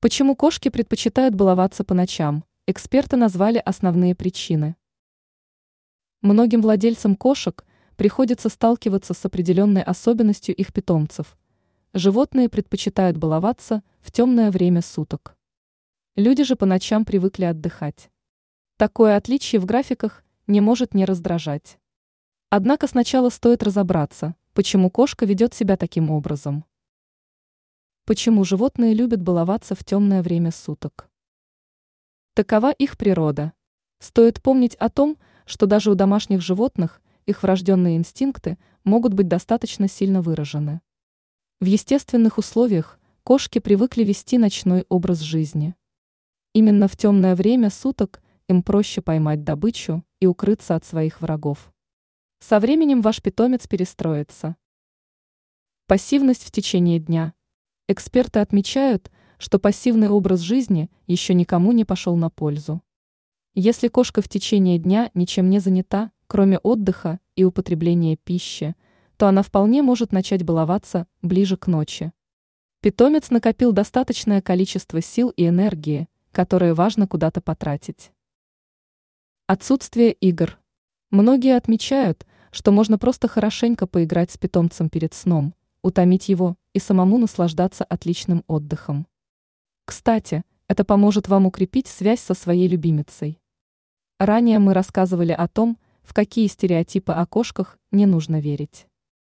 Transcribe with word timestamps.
Почему 0.00 0.36
кошки 0.36 0.68
предпочитают 0.68 1.34
баловаться 1.34 1.82
по 1.82 1.92
ночам? 1.92 2.44
Эксперты 2.68 3.16
назвали 3.16 3.58
основные 3.58 4.14
причины. 4.14 4.76
Многим 6.20 6.62
владельцам 6.62 7.16
кошек 7.16 7.64
приходится 7.96 8.48
сталкиваться 8.48 9.12
с 9.12 9.24
определенной 9.24 9.82
особенностью 9.82 10.54
их 10.54 10.72
питомцев. 10.72 11.36
Животные 11.94 12.48
предпочитают 12.48 13.16
баловаться 13.16 13.82
в 14.00 14.12
темное 14.12 14.52
время 14.52 14.82
суток. 14.82 15.36
Люди 16.14 16.44
же 16.44 16.54
по 16.54 16.64
ночам 16.64 17.04
привыкли 17.04 17.46
отдыхать. 17.46 18.08
Такое 18.76 19.16
отличие 19.16 19.60
в 19.60 19.64
графиках 19.64 20.22
не 20.46 20.60
может 20.60 20.94
не 20.94 21.06
раздражать. 21.06 21.80
Однако 22.50 22.86
сначала 22.86 23.30
стоит 23.30 23.64
разобраться, 23.64 24.36
почему 24.52 24.90
кошка 24.90 25.26
ведет 25.26 25.54
себя 25.54 25.76
таким 25.76 26.12
образом. 26.12 26.64
Почему 28.08 28.42
животные 28.42 28.94
любят 28.94 29.20
баловаться 29.20 29.74
в 29.74 29.84
темное 29.84 30.22
время 30.22 30.50
суток? 30.50 31.10
Такова 32.32 32.72
их 32.72 32.96
природа. 32.96 33.52
Стоит 33.98 34.40
помнить 34.40 34.74
о 34.76 34.88
том, 34.88 35.18
что 35.44 35.66
даже 35.66 35.90
у 35.90 35.94
домашних 35.94 36.40
животных 36.40 37.02
их 37.26 37.42
врожденные 37.42 37.98
инстинкты 37.98 38.56
могут 38.82 39.12
быть 39.12 39.28
достаточно 39.28 39.88
сильно 39.88 40.22
выражены. 40.22 40.80
В 41.60 41.66
естественных 41.66 42.38
условиях 42.38 42.98
кошки 43.24 43.58
привыкли 43.58 44.04
вести 44.04 44.38
ночной 44.38 44.86
образ 44.88 45.18
жизни. 45.18 45.74
Именно 46.54 46.88
в 46.88 46.96
темное 46.96 47.36
время 47.36 47.68
суток 47.68 48.22
им 48.48 48.62
проще 48.62 49.02
поймать 49.02 49.44
добычу 49.44 50.02
и 50.18 50.24
укрыться 50.24 50.76
от 50.76 50.86
своих 50.86 51.20
врагов. 51.20 51.70
Со 52.40 52.58
временем 52.58 53.02
ваш 53.02 53.20
питомец 53.20 53.66
перестроится. 53.66 54.56
Пассивность 55.86 56.44
в 56.44 56.50
течение 56.50 57.00
дня– 57.00 57.34
Эксперты 57.90 58.40
отмечают, 58.40 59.10
что 59.38 59.58
пассивный 59.58 60.10
образ 60.10 60.40
жизни 60.40 60.90
еще 61.06 61.32
никому 61.32 61.72
не 61.72 61.86
пошел 61.86 62.16
на 62.16 62.28
пользу. 62.28 62.82
Если 63.54 63.88
кошка 63.88 64.20
в 64.20 64.28
течение 64.28 64.78
дня 64.78 65.10
ничем 65.14 65.48
не 65.48 65.58
занята, 65.58 66.12
кроме 66.26 66.58
отдыха 66.58 67.18
и 67.34 67.44
употребления 67.44 68.16
пищи, 68.16 68.76
то 69.16 69.26
она 69.26 69.42
вполне 69.42 69.80
может 69.80 70.12
начать 70.12 70.42
баловаться 70.42 71.06
ближе 71.22 71.56
к 71.56 71.66
ночи. 71.66 72.12
Питомец 72.82 73.30
накопил 73.30 73.72
достаточное 73.72 74.42
количество 74.42 75.00
сил 75.00 75.30
и 75.30 75.48
энергии, 75.48 76.08
которые 76.30 76.74
важно 76.74 77.08
куда-то 77.08 77.40
потратить. 77.40 78.12
Отсутствие 79.46 80.12
игр. 80.12 80.58
Многие 81.10 81.56
отмечают, 81.56 82.26
что 82.52 82.70
можно 82.70 82.98
просто 82.98 83.28
хорошенько 83.28 83.86
поиграть 83.86 84.30
с 84.30 84.36
питомцем 84.36 84.90
перед 84.90 85.14
сном, 85.14 85.54
утомить 85.82 86.28
его 86.28 86.56
и 86.72 86.78
самому 86.78 87.18
наслаждаться 87.18 87.84
отличным 87.84 88.44
отдыхом. 88.46 89.06
Кстати, 89.84 90.42
это 90.66 90.84
поможет 90.84 91.28
вам 91.28 91.46
укрепить 91.46 91.86
связь 91.86 92.20
со 92.20 92.34
своей 92.34 92.68
любимицей. 92.68 93.40
Ранее 94.18 94.58
мы 94.58 94.74
рассказывали 94.74 95.32
о 95.32 95.46
том, 95.46 95.78
в 96.02 96.12
какие 96.12 96.48
стереотипы 96.48 97.12
о 97.12 97.24
кошках 97.26 97.78
не 97.92 98.06
нужно 98.06 98.40
верить. 98.40 98.87